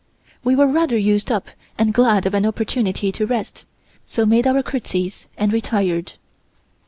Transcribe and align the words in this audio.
We 0.43 0.55
were 0.55 0.65
rather 0.65 0.97
used 0.97 1.31
up 1.31 1.49
and 1.77 1.93
glad 1.93 2.25
of 2.25 2.33
an 2.33 2.43
opportunity 2.43 3.11
to 3.11 3.27
rest, 3.27 3.65
so 4.07 4.25
made 4.25 4.47
our 4.47 4.63
courtesies 4.63 5.27
and 5.37 5.53
retired. 5.53 6.13